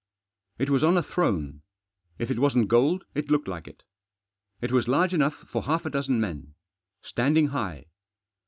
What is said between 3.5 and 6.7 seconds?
it. It was large enough for half a dozen men.